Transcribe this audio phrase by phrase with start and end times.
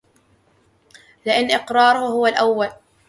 [1.25, 2.69] لِأَنَّ إقْرَارَهُ هُوَ الْأَوَّلُ